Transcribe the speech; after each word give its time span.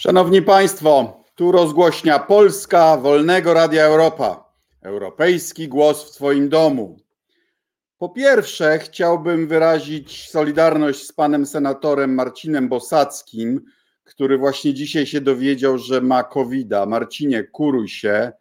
Szanowni 0.00 0.42
Państwo, 0.42 1.22
tu 1.34 1.52
rozgłośnia 1.52 2.18
Polska 2.18 2.96
Wolnego 2.96 3.54
Radia 3.54 3.84
Europa. 3.84 4.52
Europejski 4.82 5.68
głos 5.68 6.04
w 6.04 6.14
Twoim 6.14 6.48
domu. 6.48 6.96
Po 7.98 8.08
pierwsze, 8.08 8.78
chciałbym 8.78 9.46
wyrazić 9.48 10.30
solidarność 10.30 11.06
z 11.06 11.12
panem 11.12 11.46
senatorem 11.46 12.14
Marcinem 12.14 12.68
Bosackim, 12.68 13.60
który 14.04 14.38
właśnie 14.38 14.74
dzisiaj 14.74 15.06
się 15.06 15.20
dowiedział, 15.20 15.78
że 15.78 16.00
ma 16.00 16.24
covid 16.24 16.68
-a. 16.68 16.86
Marcinie, 16.86 17.44
kuruj 17.44 17.88
się. 17.88 18.32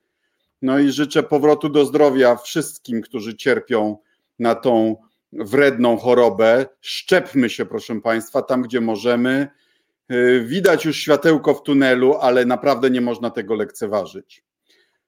No 0.62 0.80
i 0.80 0.92
życzę 0.92 1.24
powrotu 1.24 1.70
do 1.70 1.86
zdrowia 1.86 2.36
wszystkim, 2.36 3.02
którzy 3.02 3.36
cierpią 3.36 3.98
na 4.40 4.56
tą 4.56 4.96
wredną 5.34 5.98
chorobę. 5.98 6.66
Szczepmy 6.82 7.50
się, 7.50 7.66
proszę 7.66 8.02
Państwa, 8.02 8.42
tam 8.42 8.62
gdzie 8.62 8.82
możemy 8.82 9.48
widać 10.44 10.86
już 10.86 10.98
światełko 10.98 11.54
w 11.54 11.64
tunelu, 11.64 12.16
ale 12.16 12.46
naprawdę 12.46 12.90
nie 12.90 13.02
można 13.02 13.30
tego 13.30 13.56
lekceważyć. 13.56 14.44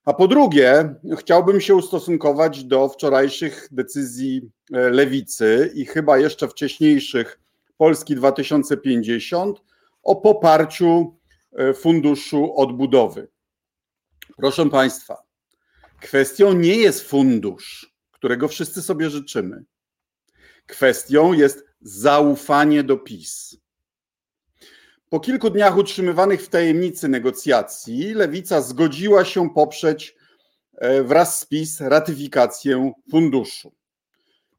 A 0.05 0.13
po 0.13 0.27
drugie, 0.27 0.95
chciałbym 1.20 1.62
się 1.62 1.76
ustosunkować 1.76 2.63
do 2.63 2.89
wczorajszych 2.89 3.67
decyzji 3.71 4.52
e, 4.73 4.90
lewicy 4.90 5.71
i 5.76 5.85
chyba 5.85 6.17
jeszcze 6.17 6.48
wcześniejszych 6.48 7.40
Polski 7.77 8.16
2050 8.16 9.62
o 10.03 10.16
poparciu 10.16 11.18
e, 11.52 11.73
funduszu 11.73 12.55
odbudowy. 12.55 13.27
Proszę 14.38 14.70
Państwa, 14.70 15.23
kwestią 15.99 16.54
nie 16.54 16.76
jest 16.76 17.02
fundusz, 17.02 17.95
którego 18.12 18.48
wszyscy 18.48 18.81
sobie 18.81 19.09
życzymy. 19.09 19.63
Kwestią 20.65 21.34
jest 21.34 21.65
zaufanie 21.81 22.84
do 22.84 22.98
PiS. 22.98 23.60
Po 25.11 25.20
kilku 25.20 25.49
dniach 25.49 25.77
utrzymywanych 25.77 26.41
w 26.41 26.49
tajemnicy 26.49 27.07
negocjacji, 27.07 28.13
Lewica 28.13 28.61
zgodziła 28.61 29.25
się 29.25 29.49
poprzeć 29.49 30.15
e, 30.77 31.03
wraz 31.03 31.40
z 31.40 31.45
PiS 31.45 31.81
ratyfikację 31.81 32.93
funduszu. 33.12 33.71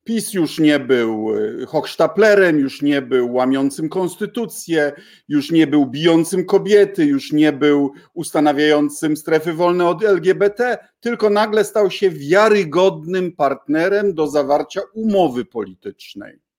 PiS 0.04 0.34
już 0.34 0.58
nie 0.58 0.78
był 0.78 1.28
e, 1.62 1.66
hochsztaplerem, 1.66 2.58
już 2.58 2.82
nie 2.82 3.02
był 3.02 3.34
łamiącym 3.34 3.88
konstytucję, 3.88 4.92
już 5.28 5.50
nie 5.50 5.66
był 5.66 5.86
bijącym 5.86 6.44
kobiety, 6.44 7.04
już 7.04 7.32
nie 7.32 7.52
był 7.52 7.92
ustanawiającym 8.14 9.16
strefy 9.16 9.52
wolne 9.52 9.88
od 9.88 10.04
LGBT, 10.04 10.78
tylko 11.00 11.30
nagle 11.30 11.64
stał 11.64 11.90
się 11.90 12.10
wiarygodnym 12.10 13.32
partnerem 13.32 14.14
do 14.14 14.26
zawarcia 14.26 14.80
umowy 14.94 15.44
politycznej. 15.44 16.51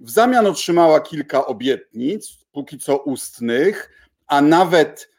W 0.00 0.10
zamian 0.10 0.46
otrzymała 0.46 1.00
kilka 1.00 1.46
obietnic, 1.46 2.38
póki 2.52 2.78
co 2.78 2.98
ustnych, 2.98 3.90
a 4.26 4.40
nawet 4.40 5.10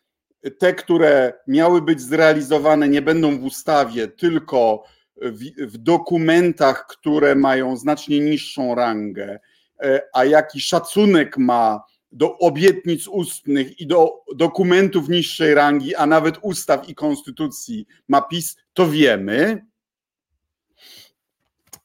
te, 0.60 0.74
które 0.74 1.34
miały 1.48 1.82
być 1.82 2.02
zrealizowane, 2.02 2.90
nie 2.90 3.02
będą 3.02 3.40
w 3.40 3.44
ustawie, 3.44 4.08
tylko 4.08 4.84
w, 5.22 5.72
w, 5.72 5.78
dokumentach, 5.78 6.88
które 6.88 7.36
mają 7.36 7.78
znacznie 7.78 8.20
niższą 8.20 8.76
rangę, 8.76 9.40
e, 9.80 10.02
a 10.14 10.26
jaki 10.26 10.62
szacunek 10.62 11.38
ma 11.38 11.84
do 12.12 12.38
obietnic 12.38 13.08
ustnych 13.08 13.80
i 13.80 13.88
do 13.88 14.14
dokumentów 14.36 15.10
niższej 15.10 15.54
rangi, 15.54 15.96
a 15.96 16.06
nawet 16.06 16.36
ustaw 16.42 16.90
i 16.90 16.96
konstytucji 16.96 17.86
ma 18.08 18.22
PiS, 18.22 18.56
to 18.74 18.90
wiemy. 18.90 19.66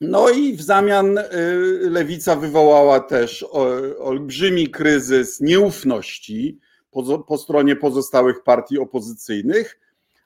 No 0.01 0.31
i 0.31 0.56
w 0.56 0.62
zamian 0.62 1.19
y, 1.19 1.25
lewica 1.91 2.37
wywołała 2.37 3.01
też 3.01 3.43
olbrzymi 3.98 4.70
kryzys 4.70 5.41
nieufności 5.41 6.59
po, 6.91 7.19
po 7.19 7.39
stronie 7.39 7.77
pozostałych 7.77 8.42
partii 8.42 8.79
opozycyjnych, 8.79 9.81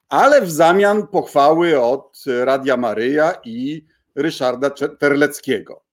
ale 0.09 0.43
w 0.43 0.51
zamian 0.51 1.07
pochwały 1.07 1.81
od 1.81 2.25
Radia 2.45 2.77
Maryja 2.77 3.33
i 3.45 3.87
Ryszarda 4.15 4.71
Terleckiego. 4.99 5.85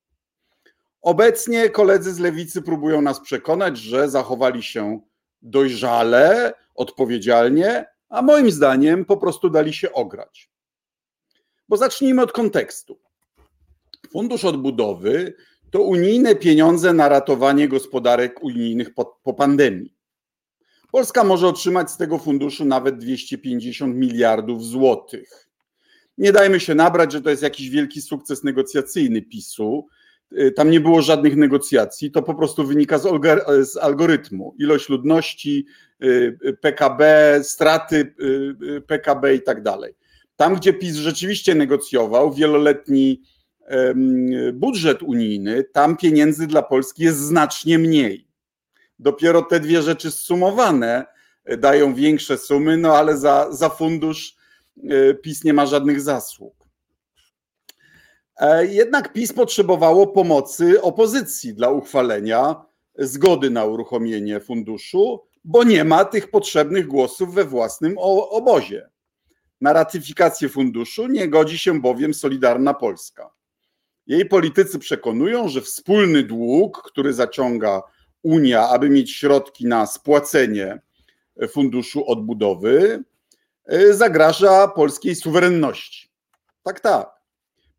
Obecnie 1.01 1.69
koledzy 1.69 2.13
z 2.13 2.19
lewicy 2.19 2.61
próbują 2.61 3.01
nas 3.01 3.19
przekonać, 3.19 3.77
że 3.77 4.09
zachowali 4.09 4.63
się 4.63 5.01
dojrzale, 5.41 6.53
odpowiedzialnie, 6.75 7.85
a 8.09 8.21
moim 8.21 8.51
zdaniem 8.51 9.05
po 9.05 9.17
prostu 9.17 9.49
dali 9.49 9.73
się 9.73 9.91
ograć. 9.91 10.49
Bo 11.69 11.77
zacznijmy 11.77 12.21
od 12.21 12.31
kontekstu. 12.31 13.00
Fundusz 14.11 14.45
Odbudowy 14.45 15.33
to 15.71 15.81
unijne 15.81 16.35
pieniądze 16.35 16.93
na 16.93 17.09
ratowanie 17.09 17.67
gospodarek 17.67 18.43
unijnych 18.43 18.93
po, 18.93 19.19
po 19.23 19.33
pandemii. 19.33 19.95
Polska 20.91 21.23
może 21.23 21.47
otrzymać 21.47 21.91
z 21.91 21.97
tego 21.97 22.17
funduszu 22.17 22.65
nawet 22.65 22.97
250 22.97 23.95
miliardów 23.95 24.65
złotych. 24.65 25.49
Nie 26.17 26.31
dajmy 26.31 26.59
się 26.59 26.75
nabrać, 26.75 27.11
że 27.11 27.21
to 27.21 27.29
jest 27.29 27.43
jakiś 27.43 27.69
wielki 27.69 28.01
sukces 28.01 28.43
negocjacyjny 28.43 29.21
PiSu. 29.21 29.87
Y, 30.39 30.51
tam 30.51 30.71
nie 30.71 30.79
było 30.79 31.01
żadnych 31.01 31.35
negocjacji, 31.35 32.11
to 32.11 32.21
po 32.21 32.35
prostu 32.35 32.67
wynika 32.67 32.97
z, 32.97 33.07
z 33.71 33.77
algorytmu. 33.77 34.55
Ilość 34.59 34.89
ludności, 34.89 35.65
y, 36.03 36.37
y, 36.45 36.53
PKB, 36.53 37.39
straty 37.43 38.15
PKB 38.87 39.35
i 39.35 39.41
tak 39.41 39.63
dalej. 39.63 39.93
Tam, 40.35 40.55
gdzie 40.55 40.73
PiS 40.73 40.95
rzeczywiście 40.95 41.55
negocjował, 41.55 42.33
wieloletni 42.33 43.21
budżet 44.53 45.03
unijny, 45.03 45.63
tam 45.63 45.97
pieniędzy 45.97 46.47
dla 46.47 46.61
Polski 46.63 47.03
jest 47.03 47.19
znacznie 47.19 47.79
mniej. 47.79 48.27
Dopiero 49.01 49.41
te 49.41 49.59
dwie 49.59 49.81
rzeczy 49.81 50.11
zsumowane 50.11 51.05
e, 51.45 51.57
dają 51.57 51.93
większe 51.93 52.37
sumy, 52.37 52.77
no 52.77 52.97
ale 52.97 53.17
za, 53.17 53.47
za 53.51 53.69
fundusz 53.69 54.35
e, 54.89 55.13
PiS 55.13 55.43
nie 55.43 55.53
ma 55.53 55.65
żadnych 55.65 56.01
zasług. 56.01 56.53
E, 58.37 58.65
jednak 58.65 59.13
PiS 59.13 59.33
potrzebowało 59.33 60.07
pomocy 60.07 60.81
opozycji 60.81 61.53
dla 61.53 61.69
uchwalenia 61.69 62.65
zgody 62.97 63.49
na 63.49 63.65
uruchomienie 63.65 64.39
funduszu, 64.39 65.21
bo 65.43 65.63
nie 65.63 65.83
ma 65.83 66.05
tych 66.05 66.31
potrzebnych 66.31 66.87
głosów 66.87 67.33
we 67.33 67.45
własnym 67.45 67.95
obozie. 68.29 68.89
Na 69.61 69.73
ratyfikację 69.73 70.49
funduszu 70.49 71.07
nie 71.07 71.27
godzi 71.27 71.57
się 71.57 71.81
bowiem 71.81 72.13
Solidarna 72.13 72.73
Polska. 72.73 73.31
Jej 74.11 74.25
politycy 74.25 74.79
przekonują, 74.79 75.49
że 75.49 75.61
wspólny 75.61 76.23
dług, 76.23 76.81
który 76.85 77.13
zaciąga 77.13 77.81
Unia, 78.23 78.69
aby 78.69 78.89
mieć 78.89 79.11
środki 79.11 79.67
na 79.67 79.85
spłacenie 79.85 80.81
funduszu 81.49 82.05
odbudowy, 82.07 83.03
e, 83.65 83.93
zagraża 83.93 84.67
polskiej 84.67 85.15
suwerenności. 85.15 86.09
Tak, 86.63 86.79
tak. 86.79 87.09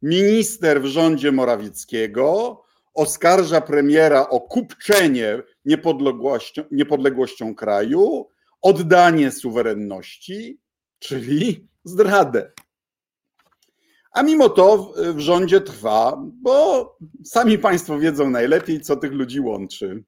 Minister 0.02 0.82
w 0.82 0.86
rządzie 0.86 1.32
Morawieckiego 1.32 2.62
oskarża 2.94 3.60
premiera 3.60 4.28
o 4.28 4.40
kupczenie 4.40 5.42
niepodległością, 5.64 6.62
niepodległością 6.70 7.54
kraju, 7.54 8.28
oddanie 8.62 9.30
suwerenności, 9.30 10.60
czyli 10.98 11.68
zdradę. 11.84 12.52
A 14.12 14.22
mimo 14.22 14.48
to 14.48 14.92
w 14.96 15.18
rządzie 15.18 15.60
trwa, 15.60 16.22
bo 16.42 16.96
sami 17.24 17.58
Państwo 17.58 17.98
wiedzą 17.98 18.30
najlepiej, 18.30 18.80
co 18.80 18.96
tych 18.96 19.12
ludzi 19.12 19.40
łączy. 19.40 20.04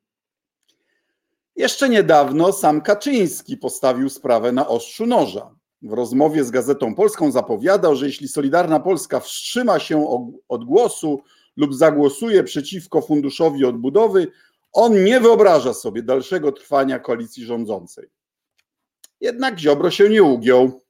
Jeszcze 1.56 1.88
niedawno 1.88 2.52
sam 2.52 2.80
Kaczyński 2.80 3.56
postawił 3.56 4.08
sprawę 4.08 4.52
na 4.52 4.68
ostrzu 4.68 5.06
noża. 5.06 5.54
W 5.82 5.92
rozmowie 5.92 6.44
z 6.44 6.50
Gazetą 6.50 6.94
Polską 6.94 7.30
zapowiadał, 7.30 7.96
że 7.96 8.06
jeśli 8.06 8.28
Solidarna 8.28 8.80
Polska 8.80 9.20
wstrzyma 9.20 9.78
się 9.78 10.28
od 10.48 10.64
głosu 10.64 11.22
lub 11.56 11.74
zagłosuje 11.74 12.44
przeciwko 12.44 13.00
funduszowi 13.00 13.64
odbudowy, 13.64 14.26
on 14.72 15.04
nie 15.04 15.20
wyobraża 15.20 15.74
sobie 15.74 16.02
dalszego 16.02 16.52
trwania 16.52 16.98
koalicji 16.98 17.44
rządzącej. 17.44 18.08
Jednak 19.20 19.58
Ziobro 19.58 19.90
się 19.90 20.08
nie 20.08 20.22
ugiął. 20.22 20.83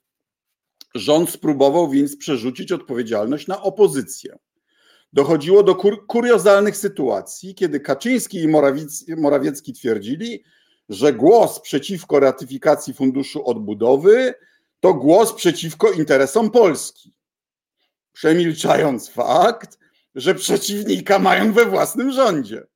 Rząd 0.94 1.30
spróbował 1.30 1.90
więc 1.90 2.16
przerzucić 2.16 2.72
odpowiedzialność 2.72 3.46
na 3.46 3.62
opozycję. 3.62 4.38
Dochodziło 5.12 5.62
do 5.62 5.74
kur 5.74 6.06
kuriozalnych 6.06 6.76
sytuacji, 6.76 7.54
kiedy 7.54 7.80
Kaczyński 7.80 8.38
i 8.38 8.48
Morawiecki, 9.16 9.72
twierdzili, 9.72 10.44
że 10.88 11.12
głos 11.12 11.60
przeciwko 11.60 12.20
ratyfikacji 12.20 12.94
Funduszu 12.94 13.46
Odbudowy 13.46 14.34
to 14.80 14.94
głos 14.94 15.32
przeciwko 15.32 15.90
interesom 15.90 16.50
Polski. 16.50 17.14
Przemilczając 18.12 19.08
fakt, 19.08 19.78
że 20.14 20.34
przeciwnika 20.34 21.18
mają 21.18 21.52
we 21.52 21.66
własnym 21.66 22.12
rządzie. 22.12 22.66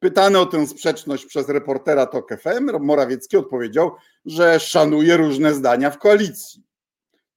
Pytany 0.00 0.38
o 0.38 0.46
tę 0.46 0.66
sprzeczność 0.66 1.26
przez 1.26 1.48
reportera 1.48 2.06
TOK 2.06 2.40
FM, 2.40 2.70
Morawiecki 2.80 3.36
odpowiedział, 3.36 3.90
że 4.24 4.60
szanuje 4.60 5.16
różne 5.16 5.54
zdania 5.54 5.90
w 5.90 5.98
koalicji. 5.98 6.71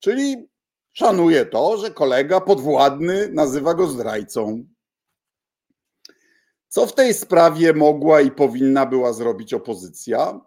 Czyli 0.06 0.48
szanuje 0.94 1.46
to, 1.46 1.78
że 1.78 1.92
kolega 1.92 2.42
podwładny 2.42 3.30
nazywa 3.31 3.74
go 3.74 3.88
zdrajcą. 3.88 4.66
Co 6.68 6.88
w 6.88 6.94
tej 6.94 7.13
sprawie 7.13 7.74
mogła 7.74 8.22
i 8.22 8.31
powinna 8.31 8.86
była 8.86 9.13
zrobić 9.13 9.54
opozycja? 9.54 10.42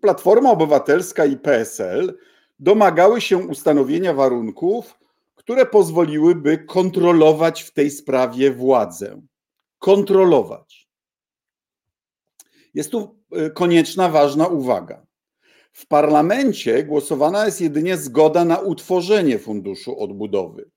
Platforma 0.00 0.50
Obywatelska 0.50 1.24
i 1.24 1.36
PSL 1.36 2.18
domagały 2.58 3.20
się 3.20 3.38
ustanowienia 3.38 4.14
warunków, 4.14 4.98
które 5.34 5.66
pozwoliłyby 5.66 6.58
kontrolować 6.58 7.62
w 7.62 7.72
tej 7.72 7.90
sprawie 7.90 8.52
władzę. 8.52 9.22
Kontrolować. 9.78 10.88
Jest 12.74 12.90
tu 12.90 13.20
e, 13.32 13.50
konieczna, 13.50 14.08
ważna 14.08 14.46
uwaga. 14.46 15.06
W 15.74 15.86
parlamencie 15.86 16.84
głosowana 16.84 17.46
jest 17.46 17.60
jedynie 17.60 17.96
zgoda 17.96 18.44
na 18.44 18.58
utworzenie 18.58 19.38
Funduszu 19.38 19.98
Odbudowy, 20.00 20.70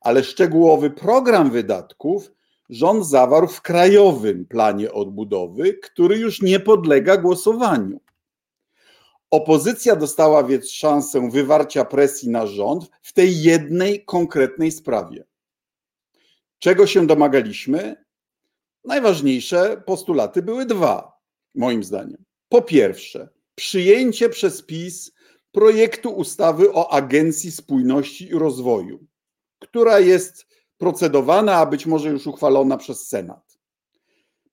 ale 0.00 0.24
szczegółowy 0.24 0.90
program 0.90 1.50
wydatków 1.50 2.30
rząd 2.68 3.06
zawarł 3.06 3.48
w 3.48 3.62
Krajowym 3.62 4.46
Planie 4.46 4.92
Odbudowy, 4.92 5.74
który 5.74 6.18
już 6.18 6.42
nie 6.42 6.60
podlega 6.60 7.16
głosowaniu. 7.16 8.00
Opozycja 9.30 9.96
dostała 9.96 10.44
więc 10.44 10.70
szansę 10.70 11.30
wywarcia 11.30 11.84
presji 11.84 12.28
na 12.28 12.46
rząd 12.46 12.90
w 13.02 13.12
tej 13.12 13.42
jednej 13.42 14.04
konkretnej 14.04 14.70
sprawie. 14.72 15.24
Czego 16.58 16.86
się 16.86 17.06
domagaliśmy? 17.06 18.04
Najważniejsze 18.84 19.82
postulaty 19.86 20.42
były 20.42 20.66
dwa, 20.66 21.20
moim 21.54 21.84
zdaniem. 21.84 22.24
Po 22.48 22.62
pierwsze, 22.62 23.28
przyjęcie 23.54 24.28
przez 24.28 24.62
PiS 24.62 25.12
projektu 25.52 26.10
ustawy 26.10 26.72
o 26.72 26.92
Agencji 26.92 27.50
Spójności 27.50 28.28
i 28.28 28.34
Rozwoju, 28.34 29.06
która 29.58 30.00
jest 30.00 30.46
procedowana, 30.78 31.56
a 31.56 31.66
być 31.66 31.86
może 31.86 32.10
już 32.10 32.26
uchwalona 32.26 32.76
przez 32.76 33.08
Senat. 33.08 33.58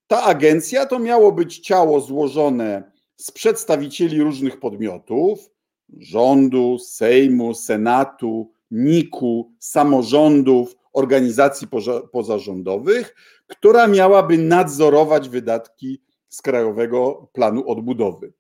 Ta 0.08 0.24
agencja 0.24 0.86
to 0.86 1.00
miało 1.00 1.32
być 1.32 1.60
ciało 1.60 2.02
złożone 2.02 2.92
z 3.16 3.32
przedstawicieli 3.32 4.22
różnych 4.22 4.60
podmiotów 4.60 5.50
rządu, 5.98 6.78
Sejmu, 6.80 7.54
Senatu, 7.54 8.52
NIK-u, 8.72 9.52
samorządów, 9.60 10.76
organizacji 10.94 11.68
pozarządowych, 12.12 13.16
która 13.48 13.88
miałaby 13.88 14.38
nadzorować 14.38 15.30
wydatki 15.30 16.02
z 16.30 16.42
Krajowego 16.42 17.30
Planu 17.34 17.70
Odbudowy. 17.70 18.34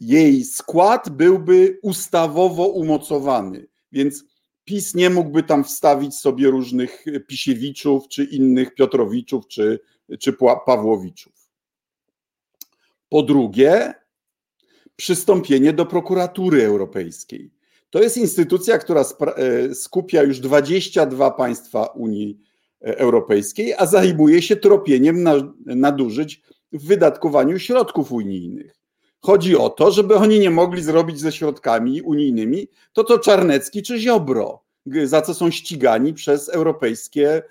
Jej 0.00 0.44
skład 0.44 1.08
byłby 1.10 1.78
ustawowo 1.82 2.66
umocowany, 2.66 3.66
więc 3.92 4.24
PiS 4.64 4.94
nie 4.94 5.10
mógłby 5.10 5.42
tam 5.42 5.64
wstawić 5.64 6.14
sobie 6.14 6.50
różnych 6.50 7.04
Pisiewiczów, 7.26 8.08
czy 8.08 8.24
innych 8.24 8.74
Piotrowiczów, 8.74 9.48
czy, 9.48 9.80
czy 10.20 10.32
Pawłowiczów. 10.66 11.50
Po 13.08 13.22
drugie, 13.22 13.94
przystąpienie 14.96 15.72
do 15.72 15.86
prokuratury 15.86 16.64
europejskiej. 16.64 17.50
To 17.90 18.02
jest 18.02 18.16
instytucja, 18.16 18.78
która 18.78 19.00
e, 19.00 19.74
skupia 19.74 20.22
już 20.22 20.40
22 20.40 21.30
państwa 21.30 21.86
Unii 21.86 22.40
e, 22.80 22.98
Europejskiej, 22.98 23.74
a 23.78 23.86
zajmuje 23.86 24.42
się 24.42 24.56
tropieniem 24.56 25.28
nadużyć 25.66 26.42
w 26.72 26.86
wydatkowaniu 26.86 27.58
środków 27.58 28.12
unijnych. 28.12 28.83
Chodzi 29.24 29.56
o 29.56 29.70
to, 29.70 29.90
żeby 29.90 30.14
oni 30.14 30.38
nie 30.38 30.50
mogli 30.50 30.82
zrobić 30.82 31.20
ze 31.20 31.32
środkami 31.32 32.02
unijnymi 32.02 32.68
to, 32.92 33.04
co 33.04 33.18
Czarnecki 33.18 33.82
czy 33.82 33.98
Ziobro, 33.98 34.62
za 35.04 35.22
co 35.22 35.34
są 35.34 35.50
ścigani 35.50 36.14
przez 36.14 36.48
europejskie 36.48 37.42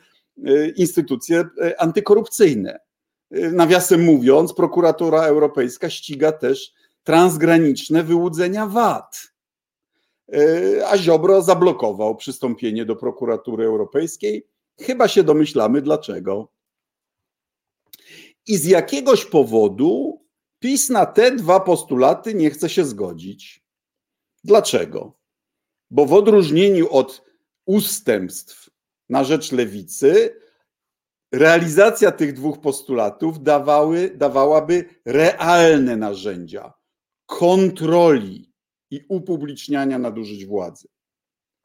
e, 0.46 0.70
instytucje 0.70 1.46
antykorupcyjne. 1.78 2.80
Nawiasem 3.31 4.04
mówiąc, 4.04 4.54
prokuratura 4.54 5.22
europejska 5.22 5.90
ściga 5.90 6.31
też 6.31 6.74
transgraniczne 7.04 8.04
wyłudzenia 8.04 8.68
VAT. 8.68 9.34
A 10.88 10.98
Ziobro 10.98 11.42
zablokował 11.42 12.16
przystąpienie 12.16 12.86
do 12.86 12.96
prokuratury 12.96 13.66
europejskiej. 13.66 14.48
Chyba 14.80 15.08
się 15.08 15.24
domyślamy 15.24 15.81
dlaczego. 15.81 16.48
I 18.48 18.58
z 18.58 18.66
jakiegoś 18.66 19.25
powodu 19.25 20.23
PiS 20.63 20.89
na 20.89 21.06
te 21.06 21.31
dwa 21.31 21.60
postulaty 21.60 22.33
nie 22.33 22.50
chce 22.50 22.69
się 22.69 22.86
zgodzić. 22.86 23.65
Dlaczego? 24.44 25.19
Bo 25.92 26.06
w 26.06 26.13
odróżnieniu 26.13 26.89
od 26.89 27.25
ustępstw 27.65 28.69
na 29.10 29.24
rzecz 29.24 29.51
lewicy, 29.51 30.39
realizacja 31.31 32.12
tych 32.12 32.33
dwóch 32.33 32.62
postulatów 32.62 33.44
dawały, 33.44 34.10
dawałaby 34.15 34.86
realne 35.06 35.95
narzędzia 35.95 36.74
kontroli 37.25 38.54
i 38.92 39.06
upubliczniania 39.10 40.00
nadużyć 40.00 40.45
władzy. 40.45 40.88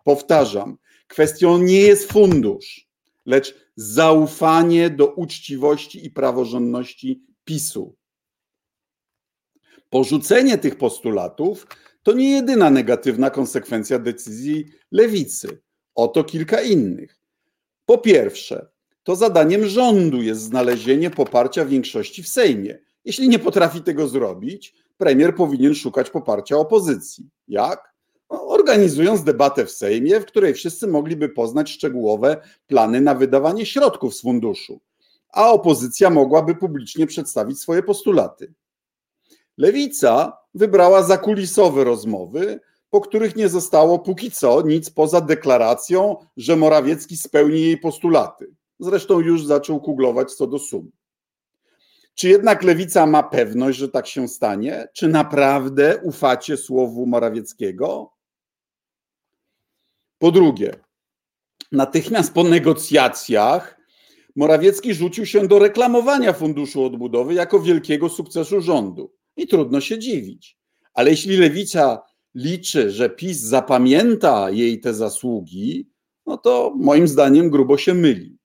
Powtarzam, 0.04 0.78
kwestią 1.06 1.58
nie 1.58 1.80
jest 1.80 2.12
fundusz, 2.12 2.88
lecz 3.26 3.54
zaufanie 3.76 4.90
do 4.90 5.14
uczciwości 5.14 6.06
i 6.06 6.10
praworządności 6.10 7.22
PiSu. 7.44 7.97
Porzucenie 9.90 10.58
tych 10.58 10.78
postulatów 10.78 11.66
to 12.02 12.12
nie 12.12 12.30
jedyna 12.30 12.70
negatywna 12.70 13.30
konsekwencja 13.30 13.98
decyzji 13.98 14.66
lewicy. 14.90 15.62
Oto 15.94 16.24
kilka 16.24 16.60
innych. 16.60 17.20
Po 17.86 17.98
pierwsze, 17.98 18.68
to 19.02 19.16
zadaniem 19.16 19.66
rządu 19.66 20.22
jest 20.22 20.40
znalezienie 20.40 21.10
poparcia 21.10 21.64
większości 21.64 22.22
w 22.22 22.28
Sejmie. 22.28 22.78
Jeśli 23.04 23.28
nie 23.28 23.38
potrafi 23.38 23.82
tego 23.82 24.08
zrobić, 24.08 24.74
premier 24.96 25.34
powinien 25.34 25.74
szukać 25.74 26.10
poparcia 26.10 26.56
opozycji. 26.56 27.28
Jak? 27.48 27.94
No, 28.30 28.48
organizując 28.48 29.24
debatę 29.24 29.66
w 29.66 29.70
Sejmie, 29.70 30.20
w 30.20 30.26
której 30.26 30.54
wszyscy 30.54 30.86
mogliby 30.86 31.28
poznać 31.28 31.70
szczegółowe 31.70 32.36
plany 32.66 33.00
na 33.00 33.14
wydawanie 33.14 33.66
środków 33.66 34.14
z 34.14 34.20
funduszu, 34.20 34.80
a 35.32 35.50
opozycja 35.50 36.10
mogłaby 36.10 36.54
publicznie 36.54 37.06
przedstawić 37.06 37.60
swoje 37.60 37.82
postulaty. 37.82 38.54
Lewica 39.58 40.38
wybrała 40.54 41.02
zakulisowe 41.02 41.84
rozmowy, 41.84 42.60
po 42.90 43.00
których 43.00 43.36
nie 43.36 43.48
zostało 43.48 43.98
póki 43.98 44.30
co 44.30 44.62
nic 44.62 44.90
poza 44.90 45.20
deklaracją, 45.20 46.16
że 46.36 46.56
Morawiecki 46.56 47.16
spełni 47.16 47.60
jej 47.60 47.78
postulaty. 47.78 48.54
Zresztą 48.80 49.20
już 49.20 49.46
zaczął 49.46 49.80
kuglować 49.80 50.34
co 50.34 50.46
do 50.46 50.58
sum. 50.58 50.90
Czy 52.14 52.28
jednak 52.28 52.62
lewica 52.62 53.06
ma 53.06 53.22
pewność, 53.22 53.78
że 53.78 53.88
tak 53.88 54.06
się 54.06 54.28
stanie? 54.28 54.88
Czy 54.92 55.08
naprawdę 55.08 56.00
ufacie 56.02 56.56
słowu 56.56 57.06
Morawieckiego? 57.06 58.12
Po 60.18 60.30
drugie, 60.30 60.74
natychmiast 61.72 62.34
po 62.34 62.44
negocjacjach 62.44 63.78
Morawiecki 64.36 64.94
rzucił 64.94 65.26
się 65.26 65.48
do 65.48 65.58
reklamowania 65.58 66.32
Funduszu 66.32 66.84
Odbudowy 66.84 67.34
jako 67.34 67.60
wielkiego 67.60 68.08
sukcesu 68.08 68.60
rządu. 68.60 69.17
I 69.38 69.46
trudno 69.46 69.80
się 69.80 69.98
dziwić. 69.98 70.56
Ale 70.94 71.10
jeśli 71.10 71.36
lewica 71.36 72.02
liczy, 72.34 72.90
że 72.90 73.10
PiS 73.10 73.40
zapamięta 73.40 74.50
jej 74.50 74.80
te 74.80 74.94
zasługi, 74.94 75.88
no 76.26 76.36
to 76.36 76.74
moim 76.76 77.08
zdaniem 77.08 77.50
grubo 77.50 77.78
się 77.78 77.94
myli. 77.94 78.38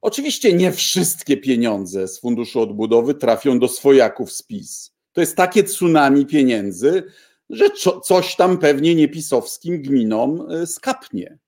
Oczywiście 0.00 0.52
nie 0.52 0.72
wszystkie 0.72 1.36
pieniądze 1.36 2.08
z 2.08 2.20
Funduszu 2.20 2.60
Odbudowy 2.60 3.14
trafią 3.14 3.58
do 3.58 3.68
swojaków 3.68 4.32
z 4.32 4.42
PiS. 4.42 4.92
To 5.12 5.20
jest 5.20 5.36
takie 5.36 5.64
tsunami 5.64 6.26
pieniędzy, 6.26 7.02
że 7.50 7.64
coś 8.04 8.36
tam 8.36 8.58
pewnie 8.58 8.94
niepisowskim 8.94 9.82
gminom 9.82 10.50
e, 10.50 10.66
skapnie. 10.66 11.38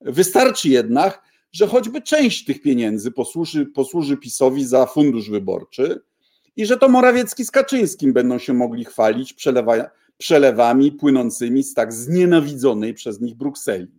Wystarczy 0.00 0.68
jednak, 0.68 1.22
że 1.52 1.66
choćby 1.66 2.02
część 2.02 2.44
tych 2.44 2.62
pieniędzy 2.62 3.10
posłuży, 3.10 3.66
posłuży 3.66 4.16
PiSowi 4.16 4.64
za 4.64 4.86
fundusz 4.86 5.30
wyborczy 5.30 6.00
i 6.58 6.66
że 6.66 6.76
to 6.76 6.88
Morawiecki 6.88 7.44
z 7.44 7.50
Kaczyńskim 7.50 8.12
będą 8.12 8.38
się 8.38 8.52
mogli 8.52 8.84
chwalić 8.84 9.32
przelewa, 9.32 9.90
przelewami 10.18 10.92
płynącymi 10.92 11.62
z 11.62 11.74
tak 11.74 11.92
znienawidzonej 11.92 12.94
przez 12.94 13.20
nich 13.20 13.34
Brukseli 13.34 13.98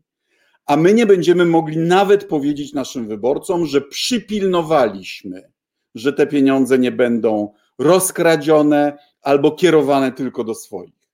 a 0.69 0.77
my 0.77 0.93
nie 0.93 1.05
będziemy 1.05 1.45
mogli 1.45 1.77
nawet 1.77 2.25
powiedzieć 2.25 2.73
naszym 2.73 3.07
wyborcom, 3.07 3.65
że 3.65 3.81
przypilnowaliśmy, 3.81 5.51
że 5.95 6.13
te 6.13 6.27
pieniądze 6.27 6.79
nie 6.79 6.91
będą 6.91 7.53
rozkradzione 7.77 8.97
albo 9.21 9.51
kierowane 9.51 10.11
tylko 10.11 10.43
do 10.43 10.55
swoich. 10.55 11.09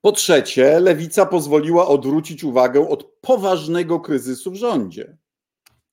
Po 0.00 0.12
trzecie, 0.12 0.80
lewica 0.80 1.26
pozwoliła 1.26 1.88
odwrócić 1.88 2.44
uwagę 2.44 2.88
od 2.88 3.04
poważnego 3.04 4.00
kryzysu 4.00 4.50
w 4.50 4.56
rządzie. 4.56 5.16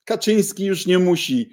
Kaczyński 0.05 0.65
już 0.65 0.85
nie 0.85 0.99
musi 0.99 1.49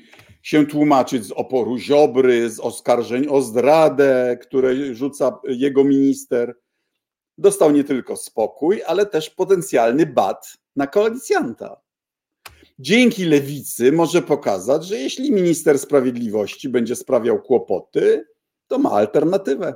się 0.46 0.66
tłumaczyć 0.66 1.26
z 1.26 1.32
oporu 1.32 1.78
Ziobry, 1.78 2.50
z 2.50 2.60
oskarżeń 2.60 3.26
o 3.28 3.42
zdradę, 3.42 4.38
które 4.42 4.94
rzuca 4.94 5.38
jego 5.48 5.84
minister 5.84 6.54
dostał 7.38 7.70
nie 7.72 7.84
tylko 7.84 8.16
spokój, 8.16 8.82
ale 8.86 9.06
też 9.06 9.30
potencjalny 9.30 10.06
bat 10.06 10.56
na 10.76 10.86
koalicjanta. 10.86 11.80
dzięki 12.78 13.24
lewicy 13.24 13.92
może 13.92 14.22
pokazać, 14.22 14.86
że 14.86 14.96
jeśli 14.98 15.32
minister 15.32 15.78
sprawiedliwości 15.78 16.68
będzie 16.68 16.96
sprawiał 16.96 17.42
kłopoty, 17.42 18.26
to 18.66 18.78
ma 18.78 18.90
alternatywę. 18.90 19.74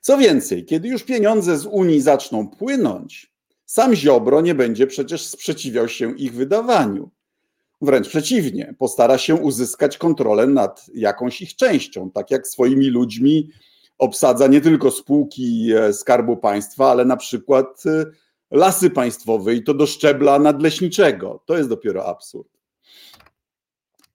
Co 0.00 0.18
więcej, 0.18 0.64
kiedy 0.64 0.88
już 0.88 1.02
pieniądze 1.02 1.58
z 1.58 1.66
Unii 1.66 2.00
zaczną 2.00 2.48
płynąć, 2.48 3.32
sam 3.66 3.94
Ziobro 3.94 4.40
nie 4.40 4.54
będzie 4.54 4.86
przecież 4.86 5.26
sprzeciwiał 5.26 5.88
się 5.88 6.16
ich 6.16 6.34
wydawaniu. 6.34 7.10
Wręcz 7.80 8.08
przeciwnie, 8.08 8.74
postara 8.78 9.18
się 9.18 9.34
uzyskać 9.34 9.98
kontrolę 9.98 10.46
nad 10.46 10.86
jakąś 10.94 11.40
ich 11.40 11.56
częścią, 11.56 12.10
tak 12.10 12.30
jak 12.30 12.48
swoimi 12.48 12.86
ludźmi 12.86 13.50
obsadza 13.98 14.46
nie 14.46 14.60
tylko 14.60 14.90
spółki 14.90 15.72
e, 15.72 15.92
Skarbu 15.92 16.36
Państwa, 16.36 16.90
ale 16.90 17.04
na 17.04 17.16
przykład 17.16 17.86
e, 17.86 18.04
lasy 18.50 18.90
państwowe 18.90 19.54
i 19.54 19.62
to 19.64 19.74
do 19.74 19.86
szczebla 19.86 20.38
nadleśniczego. 20.38 21.42
To 21.46 21.56
jest 21.56 21.68
dopiero 21.68 22.06
absurd. 22.06 22.48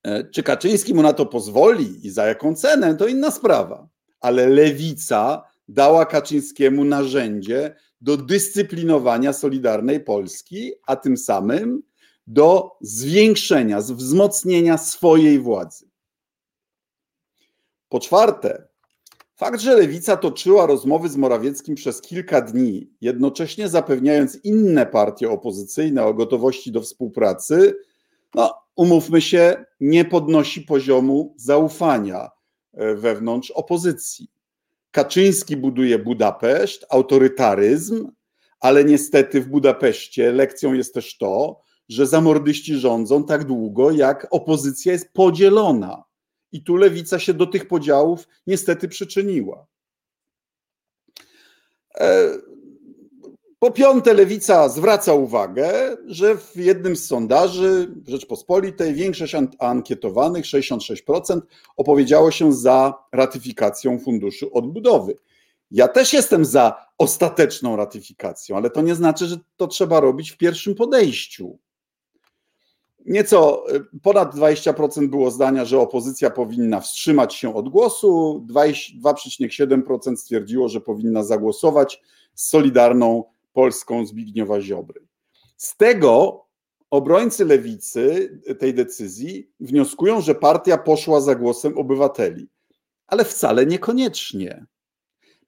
E, 0.03 0.23
czy 0.23 0.43
Kaczyński 0.43 0.93
mu 0.93 1.01
na 1.01 1.13
to 1.13 1.25
pozwoli 1.25 2.07
i 2.07 2.09
za 2.09 2.25
jaką 2.25 2.55
cenę, 2.55 2.95
to 2.95 3.07
inna 3.07 3.31
sprawa. 3.31 3.87
Ale 4.19 4.49
lewica 4.49 5.43
dała 5.67 6.05
Kaczyńskiemu 6.05 6.85
narzędzie 6.85 7.75
do 8.01 8.17
dyscyplinowania 8.17 9.33
Solidarnej 9.33 9.99
Polski, 9.99 10.71
a 10.87 10.95
tym 10.95 11.17
samym 11.17 11.83
do 12.27 12.71
zwiększenia, 12.81 13.79
wzmocnienia 13.79 14.77
swojej 14.77 15.39
władzy. 15.39 15.89
Po 17.89 17.99
czwarte, 17.99 18.67
fakt, 19.35 19.59
że 19.59 19.75
lewica 19.75 20.17
toczyła 20.17 20.65
rozmowy 20.65 21.09
z 21.09 21.17
Morawieckim 21.17 21.75
przez 21.75 22.01
kilka 22.01 22.41
dni, 22.41 22.89
jednocześnie 23.01 23.69
zapewniając 23.69 24.39
inne 24.43 24.85
partie 24.85 25.29
opozycyjne 25.29 26.05
o 26.05 26.13
gotowości 26.13 26.71
do 26.71 26.81
współpracy, 26.81 27.75
no, 28.35 28.53
umówmy 28.75 29.21
się, 29.21 29.65
nie 29.79 30.05
podnosi 30.05 30.61
poziomu 30.61 31.33
zaufania 31.37 32.29
e, 32.73 32.95
wewnątrz 32.95 33.51
opozycji. 33.51 34.27
Kaczyński 34.91 35.57
buduje 35.57 35.99
Budapeszt, 35.99 36.85
autorytaryzm, 36.89 38.11
ale 38.59 38.85
niestety 38.85 39.41
w 39.41 39.47
Budapeszcie 39.47 40.31
lekcją 40.31 40.73
jest 40.73 40.93
też 40.93 41.17
to, 41.17 41.61
że 41.89 42.07
zamordyści 42.07 42.75
rządzą 42.75 43.23
tak 43.23 43.43
długo, 43.43 43.91
jak 43.91 44.27
opozycja 44.31 44.91
jest 44.91 45.13
podzielona. 45.13 46.03
I 46.51 46.63
tu 46.63 46.75
lewica 46.75 47.19
się 47.19 47.33
do 47.33 47.47
tych 47.47 47.67
podziałów 47.67 48.27
niestety 48.47 48.87
przyczyniła. 48.87 49.67
E, 51.99 52.29
po 53.63 53.71
piąte, 53.71 54.13
lewica 54.13 54.69
zwraca 54.69 55.13
uwagę, 55.13 55.97
że 56.05 56.37
w 56.37 56.55
jednym 56.55 56.95
z 56.95 57.05
sondaży 57.05 57.95
Rzeczpospolitej 58.07 58.93
większość 58.93 59.35
ankietowanych, 59.59 60.45
66%, 60.45 61.41
opowiedziało 61.77 62.31
się 62.31 62.53
za 62.53 62.93
ratyfikacją 63.11 63.99
funduszu 63.99 64.49
odbudowy. 64.53 65.15
Ja 65.71 65.87
też 65.87 66.13
jestem 66.13 66.45
za 66.45 66.85
ostateczną 66.97 67.75
ratyfikacją, 67.75 68.57
ale 68.57 68.69
to 68.69 68.81
nie 68.81 68.95
znaczy, 68.95 69.25
że 69.25 69.37
to 69.57 69.67
trzeba 69.67 69.99
robić 69.99 70.31
w 70.31 70.37
pierwszym 70.37 70.75
podejściu. 70.75 71.59
Nieco 73.13 73.63
y, 73.75 73.99
ponad 74.01 74.35
20% 74.35 75.07
było 75.07 75.31
zdania, 75.31 75.65
że 75.65 75.79
opozycja 75.79 76.29
powinna 76.29 76.79
wstrzymać 76.79 77.35
się 77.35 77.55
od 77.55 77.69
głosu, 77.69 78.45
2,7% 78.49 80.15
stwierdziło, 80.15 80.69
że 80.69 80.81
powinna 80.81 81.23
zagłosować 81.23 82.01
z 82.35 82.47
Solidarną 82.47 83.23
Polską 83.53 84.05
Zbigniewa 84.05 84.61
Ziobry. 84.61 85.01
Z 85.57 85.77
tego 85.77 86.45
obrońcy 86.89 87.45
lewicy 87.45 88.29
tej 88.59 88.73
decyzji 88.73 89.51
wnioskują, 89.59 90.21
że 90.21 90.35
partia 90.35 90.77
poszła 90.77 91.21
za 91.21 91.35
głosem 91.35 91.77
obywateli, 91.77 92.47
ale 93.07 93.25
wcale 93.25 93.65
niekoniecznie. 93.65 94.65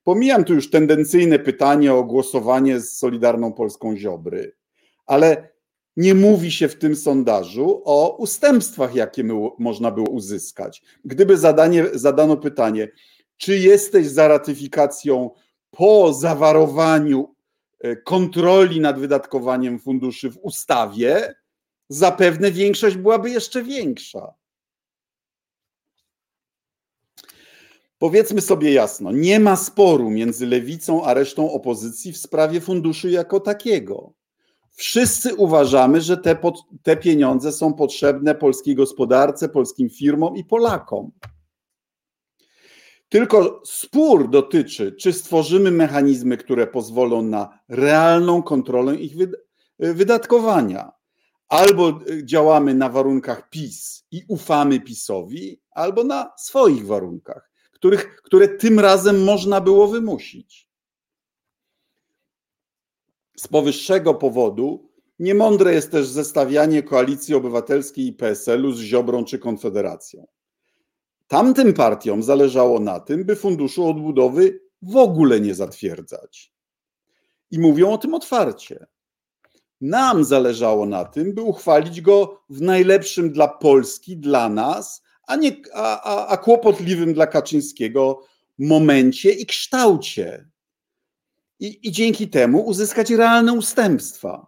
Pomijam 0.03 0.43
tu 0.43 0.53
już 0.53 0.69
tendencyjne 0.69 1.39
pytanie 1.39 1.93
o 1.93 2.03
głosowanie 2.03 2.79
z 2.79 2.97
Solidarną 2.97 3.53
Polską 3.53 3.97
Ziobry, 3.97 4.55
ale 5.05 5.54
nie 5.97 6.15
mówi 6.15 6.51
się 6.51 6.67
w 6.67 6.75
tym 6.75 6.95
sondażu 6.95 7.81
o 7.85 8.17
ustępstwach, 8.17 8.95
jakie 8.95 9.23
można 9.59 9.91
było 9.91 10.09
uzyskać. 10.09 10.81
Gdyby 11.05 11.37
zadanie, 11.37 11.85
zadano 11.93 12.37
pytanie, 12.37 12.87
czy 13.37 13.57
jesteś 13.57 14.07
za 14.07 14.27
ratyfikacją 14.27 15.29
po 15.71 16.13
zawarowaniu 16.13 17.35
e, 17.79 17.95
kontroli 17.95 18.79
nad 18.79 18.99
wydatkowaniem 18.99 19.79
funduszy 19.79 20.31
w 20.31 20.37
ustawie, 20.41 21.35
zapewne 21.89 22.51
większość 22.51 22.95
byłaby 22.95 23.29
jeszcze 23.29 23.63
większa. 23.63 24.33
Powiedzmy 27.97 28.41
sobie 28.41 28.73
jasno, 28.73 29.11
nie 29.11 29.39
ma 29.39 29.55
sporu 29.55 30.09
między 30.09 30.45
lewicą 30.45 31.05
a 31.05 31.13
resztą 31.13 31.51
opozycji 31.51 32.13
w 32.13 32.17
sprawie 32.17 32.61
funduszu 32.61 33.09
jako 33.09 33.39
takiego. 33.39 34.13
Wszyscy 34.75 35.35
uważamy, 35.35 36.01
że 36.01 36.17
te, 36.17 36.37
te 36.83 36.97
pieniądze 36.97 37.51
są 37.51 37.73
potrzebne 37.73 38.35
polskiej 38.35 38.75
gospodarce, 38.75 39.49
polskim 39.49 39.89
firmom 39.89 40.35
i 40.35 40.43
Polakom. 40.43 41.11
Tylko 43.09 43.61
spór 43.65 44.29
dotyczy, 44.29 44.91
czy 44.91 45.13
stworzymy 45.13 45.71
mechanizmy, 45.71 46.37
które 46.37 46.67
pozwolą 46.67 47.21
na 47.21 47.59
realną 47.69 48.43
kontrolę 48.43 48.95
ich 48.95 49.13
wydatkowania. 49.79 50.91
Albo 51.47 51.99
działamy 52.23 52.73
na 52.73 52.89
warunkach 52.89 53.49
PiS 53.49 54.05
i 54.11 54.23
ufamy 54.27 54.79
PiSowi, 54.79 55.61
albo 55.71 56.03
na 56.03 56.31
swoich 56.37 56.85
warunkach, 56.85 57.51
których, 57.71 58.21
które 58.21 58.47
tym 58.47 58.79
razem 58.79 59.23
można 59.23 59.61
było 59.61 59.87
wymusić. 59.87 60.64
Z 63.35 63.47
powyższego 63.47 64.13
powodu 64.13 64.89
niemądre 65.19 65.73
jest 65.73 65.91
też 65.91 66.07
zestawianie 66.07 66.83
koalicji 66.83 67.35
obywatelskiej 67.35 68.07
i 68.07 68.13
PSL-u 68.13 68.71
z 68.71 68.79
Ziobrą 68.79 69.25
czy 69.25 69.39
Konfederacją. 69.39 70.27
Tamtym 71.27 71.73
partiom 71.73 72.23
zależało 72.23 72.79
na 72.79 72.99
tym, 72.99 73.23
by 73.23 73.35
funduszu 73.35 73.87
odbudowy 73.89 74.59
w 74.81 74.95
ogóle 74.97 75.39
nie 75.39 75.55
zatwierdzać. 75.55 76.53
I 77.51 77.59
mówią 77.59 77.91
o 77.91 77.97
tym 77.97 78.13
otwarcie. 78.13 78.85
Nam 79.81 80.23
zależało 80.23 80.85
na 80.85 81.05
tym, 81.05 81.33
by 81.33 81.41
uchwalić 81.41 82.01
go 82.01 82.43
w 82.49 82.61
najlepszym 82.61 83.31
dla 83.31 83.47
Polski, 83.47 84.17
dla 84.17 84.49
nas, 84.49 85.01
a, 85.27 85.35
nie, 85.35 85.51
a, 85.73 86.01
a, 86.01 86.27
a 86.27 86.37
kłopotliwym 86.37 87.13
dla 87.13 87.27
Kaczyńskiego 87.27 88.21
momencie 88.57 89.31
i 89.31 89.45
kształcie 89.45 90.49
i, 91.59 91.87
i 91.87 91.91
dzięki 91.91 92.27
temu 92.29 92.65
uzyskać 92.65 93.09
realne 93.09 93.53
ustępstwa. 93.53 94.47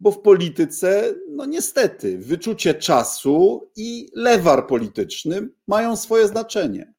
Bo 0.00 0.10
w 0.10 0.20
polityce, 0.20 1.14
no 1.28 1.46
niestety, 1.46 2.18
wyczucie 2.18 2.74
czasu 2.74 3.70
i 3.76 4.10
lewar 4.14 4.66
polityczny 4.66 5.48
mają 5.66 5.96
swoje 5.96 6.28
znaczenie. 6.28 6.94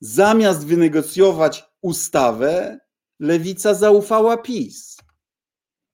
Zamiast 0.00 0.66
wynegocjować 0.66 1.64
ustawę, 1.80 2.78
lewica 3.20 3.74
zaufała 3.74 4.36
PiS. 4.36 4.96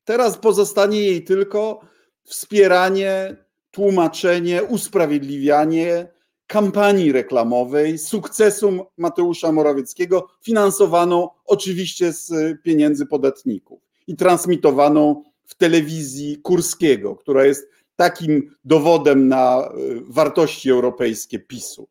Teraz 0.04 0.38
pozostanie 0.38 1.02
jej 1.02 1.24
tylko 1.24 1.80
wspieranie, 2.24 3.36
tłumaczenie, 3.70 4.64
usprawiedliwianie 4.64 6.08
kampanii 6.46 7.12
reklamowej, 7.12 7.98
sukcesu 7.98 8.86
Mateusza 8.96 9.52
Morawieckiego, 9.52 10.28
finansowaną 10.42 11.28
oczywiście 11.48 12.12
z 12.12 12.32
pieniędzy 12.62 13.06
podatników 13.06 13.80
i 14.06 14.16
transmitowaną 14.16 15.22
w 15.44 15.54
telewizji 15.54 16.38
Kurskiego, 16.42 17.16
która 17.16 17.44
jest 17.44 17.68
takim 17.96 18.54
dowodem 18.64 19.28
na 19.28 19.60
e, 19.60 19.70
wartości 20.02 20.70
europejskie 20.70 21.38
PiSu. 21.38 21.88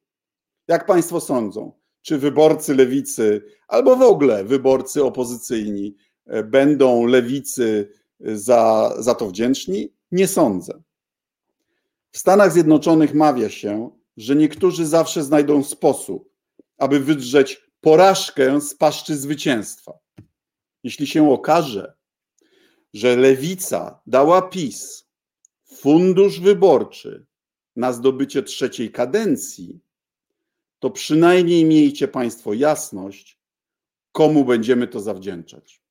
Jak 0.68 0.86
Państwo 0.86 1.20
sądzą, 1.20 1.72
czy 2.02 2.18
wyborcy 2.18 2.76
lewicy, 2.76 3.42
albo 3.68 3.96
w 3.96 4.02
ogóle 4.02 4.44
wyborcy 4.44 5.04
opozycyjni 5.04 5.96
e, 6.26 6.44
będą 6.44 7.06
lewicy 7.06 7.90
za, 8.20 8.94
za 9.00 9.16
to 9.16 9.28
wdzięczni? 9.28 9.94
Nie 10.12 10.28
sądzę. 10.28 10.82
W 12.12 12.18
Stanach 12.18 12.54
Zjednoczonych 12.54 13.14
mawia 13.14 13.50
się, 13.50 13.90
że 14.18 14.36
niektórzy 14.36 14.86
zawsze 14.86 15.24
znajdą 15.24 15.64
sposób, 15.64 16.30
aby 16.78 17.00
wydrzeć 17.00 17.67
porażkę 17.82 18.62
z 18.62 18.76
paszczy 18.76 19.18
zwycięstwa. 19.18 20.00
Jeśli 20.84 21.08
się 21.08 21.32
okaże, 21.32 21.94
że 22.94 23.16
lewica 23.16 24.02
dała 24.08 24.42
PiS 24.42 25.08
fundusz 25.66 26.40
wyborczy 26.40 27.26
na 27.76 27.94
zdobycie 27.94 28.44
trzeciej 28.44 28.92
kadencji, 28.92 29.80
to 30.80 30.90
przynajmniej 30.90 31.66
miejcie 31.66 32.08
Państwo 32.08 32.54
jasność, 32.54 33.40
komu 34.12 34.46
będziemy 34.46 34.88
to 34.88 35.00
zawdzięczać. 35.00 35.82